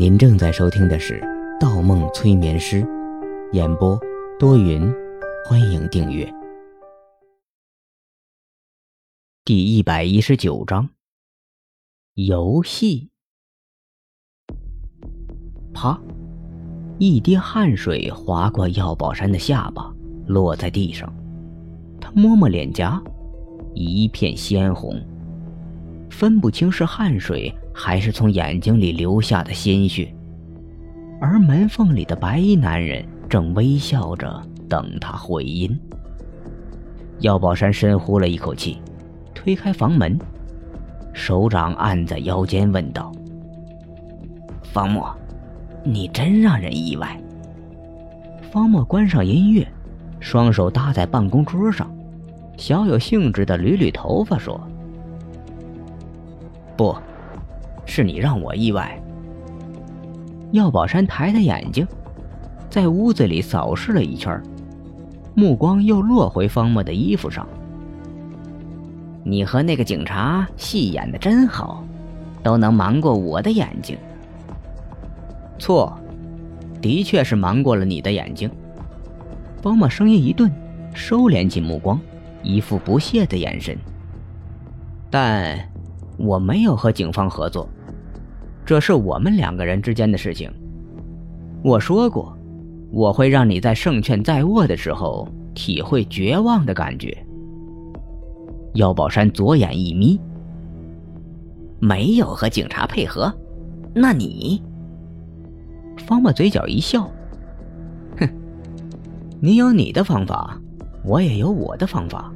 [0.00, 1.20] 您正在收听的是
[1.60, 2.82] 《盗梦催眠师》，
[3.52, 4.00] 演播
[4.38, 4.90] 多云，
[5.44, 6.26] 欢迎订阅。
[9.44, 10.88] 第一百一十九章，
[12.14, 13.10] 游戏。
[15.74, 16.00] 啪！
[16.98, 19.94] 一滴汗水划过药宝山的下巴，
[20.26, 21.14] 落在地上。
[22.00, 22.98] 他摸摸脸颊，
[23.74, 24.98] 一片鲜红，
[26.08, 27.54] 分不清是汗水。
[27.72, 30.12] 还是从眼睛里流下的鲜血，
[31.20, 35.78] 而门缝里的白衣男人正微笑着等他回音。
[37.20, 38.80] 药宝山深呼了一口气，
[39.34, 40.18] 推开房门，
[41.12, 43.12] 手掌按在腰间，问道
[44.72, 45.14] ：“方墨，
[45.84, 47.18] 你真让人意外。”
[48.50, 49.66] 方墨关上音乐，
[50.18, 51.90] 双手搭在办公桌上，
[52.56, 54.60] 小有兴致地捋捋头发，说
[56.76, 56.96] ：“不。”
[57.90, 58.96] 是你让我意外。
[60.52, 61.84] 药宝山抬抬眼睛，
[62.70, 64.40] 在屋子里扫视了一圈，
[65.34, 67.44] 目光又落回方墨的衣服上。
[69.24, 71.84] 你和那个警察戏演的真好，
[72.44, 73.98] 都能瞒过我的眼睛。
[75.58, 75.92] 错，
[76.80, 78.48] 的确是瞒过了你的眼睛。
[79.60, 80.48] 方墨声音一顿，
[80.94, 82.00] 收敛起目光，
[82.44, 83.76] 一副不屑的眼神。
[85.10, 85.58] 但
[86.16, 87.68] 我没有和警方合作。
[88.70, 90.48] 这是我们两个人之间的事情。
[91.60, 92.38] 我说过，
[92.92, 97.18] 我会让你在胜券在握的时候体会绝望的感觉。
[98.74, 100.20] 姚宝山左眼一眯，
[101.80, 103.34] 没有和警察配合，
[103.92, 104.62] 那你？
[106.06, 107.10] 方墨嘴角一笑，
[108.20, 108.28] 哼，
[109.40, 110.56] 你有你的方法，
[111.04, 112.32] 我也有我的方法。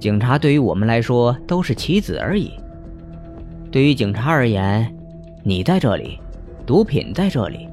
[0.00, 2.50] 警察对于我们来说都是棋子而已。
[3.70, 4.92] 对于警察而言。
[5.48, 6.20] 你在这里，
[6.66, 7.70] 毒品在这里，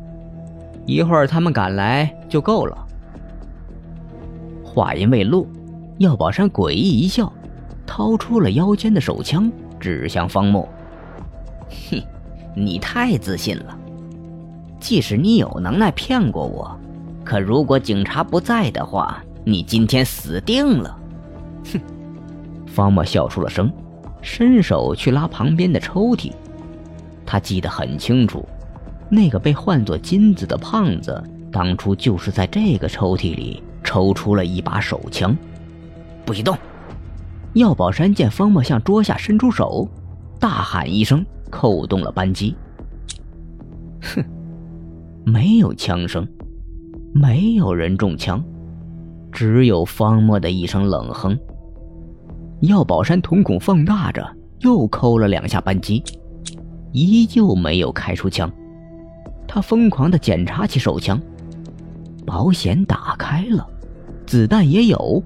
[0.85, 2.87] 一会儿他们赶来就够了。
[4.63, 5.45] 话音未落，
[5.97, 7.30] 药宝山诡异一笑，
[7.85, 10.65] 掏出了腰间的手枪，指向方墨。
[11.91, 12.02] 哼，
[12.55, 13.77] 你太自信了。
[14.80, 16.80] 即使你有能耐骗过我，
[17.25, 20.97] 可如果警察不在的话，你今天死定了。
[21.73, 21.81] 哼！
[22.67, 23.69] 方墨笑出了声，
[24.21, 26.31] 伸手去拉旁边的抽屉。
[27.25, 28.47] 他记得很清楚，
[29.09, 35.35] 那个被唤作金子的胖子，当初就是在这个抽屉里抽出了一把手枪。
[36.25, 36.58] 不许动！
[37.53, 39.87] 药宝山见方墨向桌下伸出手，
[40.39, 42.55] 大喊一声，扣动了扳机。
[44.02, 44.23] 哼，
[45.23, 46.27] 没有枪声，
[47.14, 48.43] 没有人中枪，
[49.31, 51.37] 只有方墨的一声冷哼。
[52.61, 54.27] 药宝山瞳孔放大着，
[54.59, 56.03] 又扣了两下扳机。
[56.95, 58.50] 依旧没有开出枪，
[59.45, 61.20] 他疯狂地检查起手枪，
[62.26, 63.67] 保险打开了，
[64.26, 65.22] 子弹也有，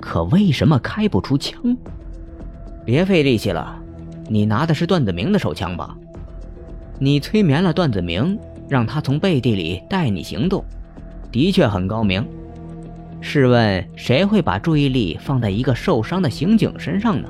[0.00, 1.76] 可为什么开不出枪？
[2.84, 3.80] 别费力气了，
[4.26, 5.96] 你拿的是段子明的手枪吧？
[6.98, 8.36] 你催眠了段子明，
[8.68, 10.64] 让他从背地里带你行动，
[11.30, 12.26] 的确很高明。
[13.20, 17.28] 试问谁会把注意力放在一个受伤的刑警身上呢？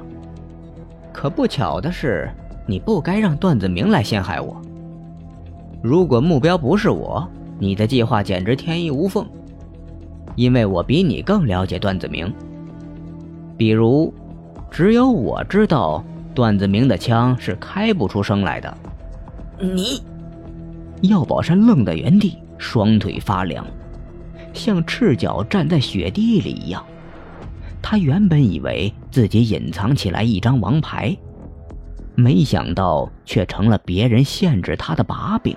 [1.12, 2.31] 可不巧的是。
[2.69, 4.61] 你不该让段子明来陷害我。
[5.83, 7.27] 如果目标不是我，
[7.59, 9.27] 你的计划简直天衣无缝，
[10.37, 12.31] 因为我比你更了解段子明。
[13.56, 14.12] 比如，
[14.71, 18.77] 只有我知道段子明的枪是开不出声来的。
[19.59, 20.03] 你，
[21.00, 23.67] 药宝山愣在原地，双腿发凉，
[24.53, 26.85] 像赤脚站在雪地里一样。
[27.81, 31.17] 他原本以为自己隐藏起来一张王牌。
[32.21, 35.56] 没想到，却成了别人限制他的把柄。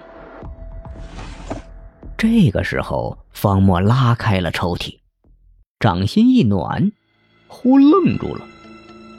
[2.16, 5.00] 这个时候，方墨拉开了抽屉，
[5.80, 6.92] 掌心一暖，
[7.48, 8.42] 忽愣住了，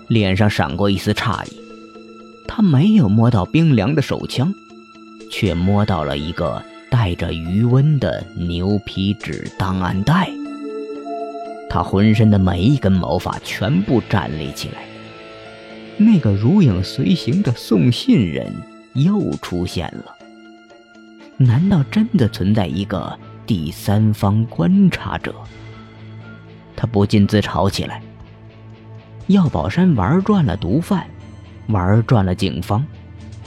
[0.08, 1.60] 脸上闪过一丝诧异。
[2.46, 4.54] 他没有摸到冰凉的手枪，
[5.28, 6.62] 却摸到了一个
[6.92, 10.30] 带着余温的牛皮纸档案袋。
[11.68, 14.91] 他浑身的每一根毛发全部站立起来。
[16.04, 18.52] 那个如影随形的送信人
[18.94, 20.16] 又出现了。
[21.36, 25.34] 难道真的存在一个第三方观察者？
[26.76, 28.02] 他不禁自嘲起来。
[29.28, 31.06] 药宝山玩转了毒贩，
[31.68, 32.84] 玩转了警方，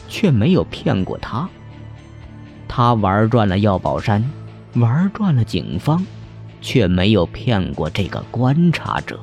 [0.07, 1.47] 却没有骗过他。
[2.67, 4.23] 他玩转了药宝山，
[4.75, 6.05] 玩转了警方，
[6.61, 9.19] 却没有骗过这个观察者。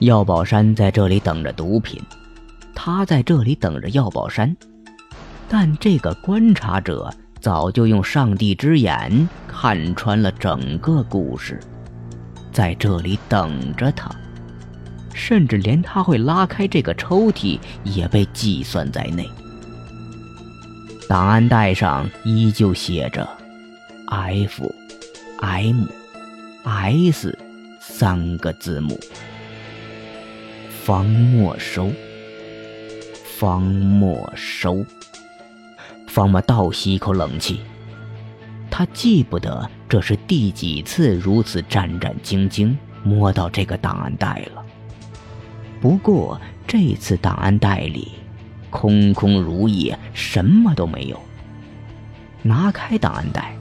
[0.00, 2.00] 药宝山在这里等着毒品，
[2.72, 4.56] 他在这里等着药宝山。
[5.48, 11.58] 但这个观察者早就用上帝之眼看穿了整个故事，
[12.52, 14.08] 在这里等着他，
[15.12, 19.28] 甚至连他会拉开这个抽屉也被计算在内。
[21.08, 23.28] 档案袋上依旧写着
[24.06, 24.72] “F
[25.40, 25.86] M
[26.62, 27.36] S”
[27.80, 28.96] 三个字母。
[30.88, 31.92] 方没收。
[33.38, 34.82] 方没收。
[36.06, 37.60] 方莫倒吸一口冷气。
[38.70, 42.74] 他记不得这是第几次如此战战兢兢
[43.04, 44.64] 摸到这个档案袋了。
[45.78, 48.12] 不过这次档案袋里。
[48.70, 51.20] 空空如也，什么都没有。
[52.42, 53.54] 拿开档案袋，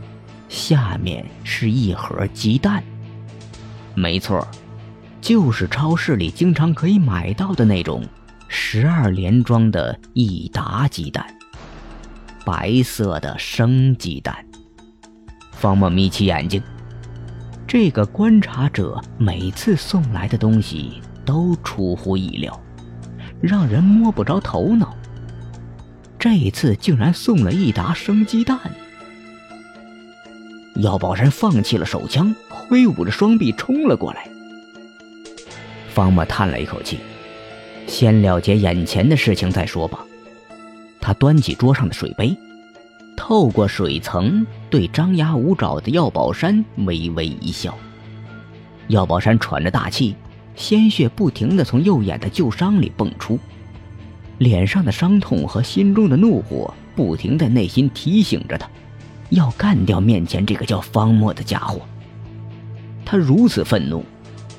[0.48, 2.82] 下面是一盒鸡蛋。
[3.96, 4.48] 没错，
[5.28, 8.02] 就是超市里经常可以买到的那种
[8.48, 11.28] 十二连装的益达鸡蛋，
[12.46, 14.34] 白色的生鸡蛋。
[15.52, 16.64] 方默眯起眼睛，
[17.68, 22.58] 这个观察者每次送来的东西都出乎意料。
[23.42, 24.96] 让人摸不着头脑。
[26.18, 28.58] 这一次竟然送了一打生鸡蛋。
[30.76, 34.30] 姚宝山放弃了手枪，挥舞着双臂冲了过来。
[35.98, 37.00] 方默叹了一口气，
[37.88, 40.06] 先了结眼前的事情再说吧。
[41.02, 42.38] 他端起桌上的水杯，
[43.16, 47.76] 透过水层对张牙舞爪的药宝山微微一笑。
[48.90, 50.16] 药宝山喘着大气。
[50.56, 53.40] 鲜血不停地从右眼的旧伤里迸出，
[54.40, 58.68] 脸上的伤痛和心中的怒火不停在内心提醒着他，
[59.30, 61.82] 要干掉面前这个叫方墨的家伙。
[63.06, 64.04] 他如此愤怒，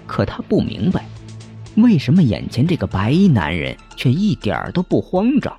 [0.07, 0.98] 可他不明白，
[1.89, 5.57] 为什么眼前这个白衣男人却一点都不慌张？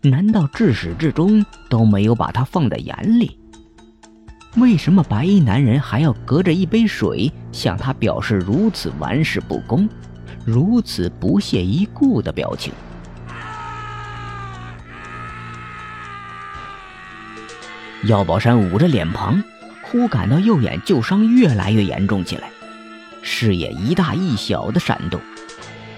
[0.00, 3.36] 难道至始至终都没有把他放在眼里？
[4.58, 9.88] 为什么白衣男人还要隔着一杯水向他表示如此玩世不恭、
[10.46, 12.72] 如此不屑一顾的表情？
[18.04, 19.42] 药宝山捂着脸庞，
[19.82, 22.48] 忽感到右眼旧伤越来越严重起来，
[23.20, 25.20] 视野一大一小的闪动，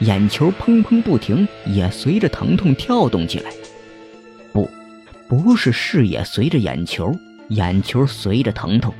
[0.02, 3.52] 眼球砰砰不停，也随着疼痛跳动起来。
[4.52, 4.68] 不，
[5.28, 7.14] 不是视野随着眼球。
[7.48, 8.94] 眼球随着疼痛，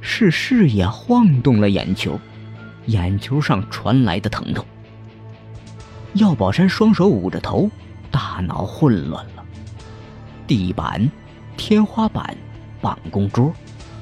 [0.00, 2.18] 是视野晃动了眼球，
[2.86, 4.64] 眼球上传来的疼痛。
[6.14, 7.70] 药宝山双手捂着头，
[8.10, 9.44] 大脑混乱了。
[10.46, 11.10] 地板、
[11.58, 12.34] 天花板、
[12.80, 13.52] 办公桌，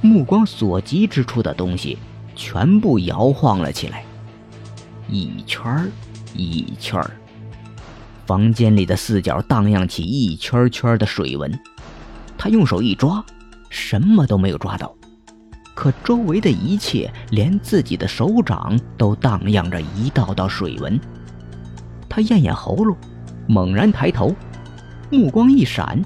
[0.00, 1.98] 目光所及之处的东西
[2.36, 4.04] 全部摇晃了起来，
[5.08, 5.90] 一圈
[6.34, 7.02] 一圈。
[8.26, 11.56] 房间里的四角荡漾起一圈圈的水纹，
[12.36, 13.24] 他用手一抓。
[13.68, 14.94] 什么都没有抓到，
[15.74, 20.98] 可周围的一切，连自己的手掌都荡漾着一道道水纹。
[22.08, 22.96] 他咽咽喉咙，
[23.46, 24.34] 猛然抬头，
[25.10, 26.00] 目光一闪，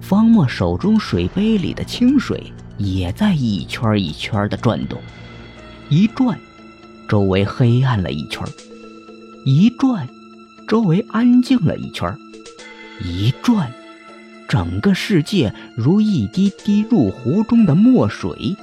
[0.00, 4.98] 方墨手中水杯里的清水也在一圈一圈的转动。
[5.90, 6.36] 一转，
[7.08, 8.44] 周围黑暗了一圈；
[9.44, 10.08] 一转，
[10.66, 12.12] 周围安静了一圈；
[13.02, 13.72] 一转。
[14.48, 18.56] 整个世界如一滴滴入湖中的墨水，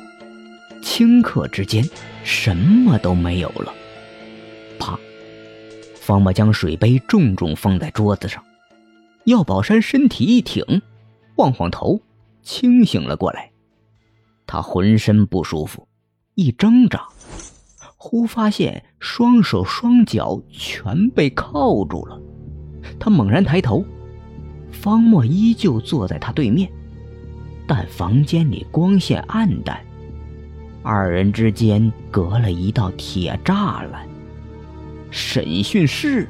[0.82, 1.84] 顷刻之间，
[2.24, 3.74] 什么都没有了。
[4.80, 4.98] 啪！
[5.96, 8.42] 方墨将水杯重重放在桌子上。
[9.26, 10.82] 药宝山身体一挺，
[11.36, 12.02] 晃晃头，
[12.42, 13.52] 清醒了过来。
[14.48, 15.88] 他浑身不舒服，
[16.36, 17.08] 一挣扎，
[18.06, 22.20] 忽发现双手双脚全被铐住了。
[23.00, 23.86] 他猛然抬头。
[24.74, 26.70] 方墨依旧坐在他对面，
[27.66, 29.80] 但房间里光线暗淡，
[30.82, 34.06] 二人之间隔了一道铁栅栏。
[35.10, 36.28] 审讯室，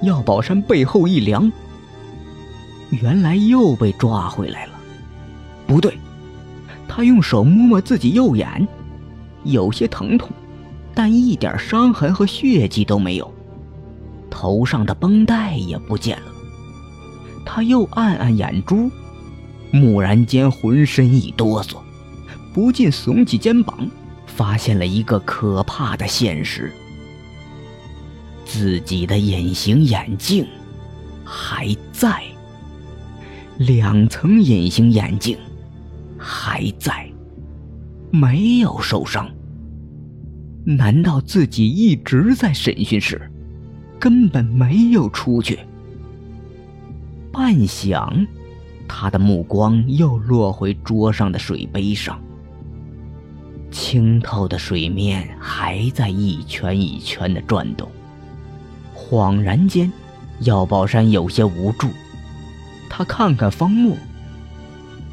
[0.00, 1.52] 药宝山背后一凉，
[2.88, 4.72] 原来又被抓回来了。
[5.66, 5.98] 不对，
[6.88, 8.66] 他用手摸摸自己右眼，
[9.44, 10.30] 有些疼痛，
[10.94, 13.32] 但一点伤痕和血迹都没有。
[14.30, 16.32] 头上的绷带也不见了，
[17.44, 18.90] 他又按按眼珠，
[19.72, 21.78] 蓦然间浑身一哆嗦，
[22.54, 23.88] 不禁耸起肩膀，
[24.26, 26.72] 发现了一个可怕的现实：
[28.44, 30.46] 自己的隐形眼镜
[31.24, 32.22] 还在，
[33.58, 35.36] 两层隐形眼镜
[36.16, 37.09] 还在，
[38.10, 39.30] 没有受伤。
[40.64, 43.30] 难道自己一直在审讯室？
[43.98, 45.58] 根本没有出去。
[47.32, 48.26] 半晌，
[48.88, 52.20] 他的目光又落回桌上的水杯上。
[53.70, 57.88] 清透的水面还在一圈一圈的转动。
[58.94, 59.90] 恍然间，
[60.40, 61.88] 药宝山有些无助。
[62.88, 63.96] 他看看方木，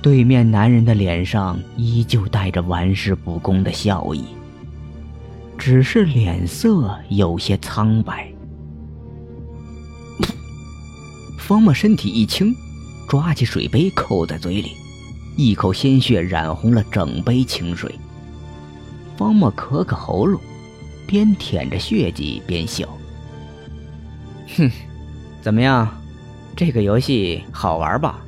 [0.01, 4.24] 对面男人的脸上依旧带着玩世不恭的笑意，
[5.58, 8.32] 只是脸色有些苍白。
[11.38, 12.56] 方墨身体一轻，
[13.10, 14.72] 抓起水杯扣在嘴里，
[15.36, 17.94] 一口鲜血染红了整杯清水。
[19.18, 20.39] 方墨咳咳喉咙，
[21.06, 22.88] 边舔着血迹边笑
[24.56, 24.72] ：“哼，
[25.42, 25.89] 怎么样，
[26.56, 28.22] 这个游戏好玩吧？”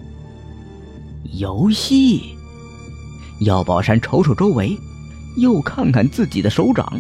[1.33, 2.36] 游戏。
[3.39, 4.77] 药宝山瞅瞅周围，
[5.38, 7.00] 又看看自己的手掌，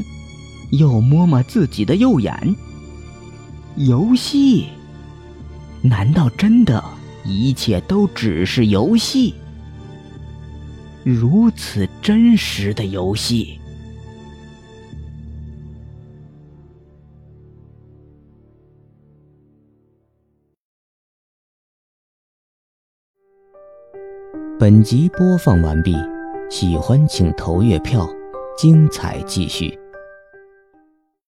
[0.71, 2.55] 又摸摸自己的右眼。
[3.75, 4.67] 游戏。
[5.81, 6.83] 难道真的，
[7.25, 9.33] 一切都只是游戏？
[11.03, 13.59] 如此真实的游戏。
[24.59, 25.95] 本集播放完毕，
[26.49, 28.05] 喜欢请投月票，
[28.57, 29.79] 精彩继续。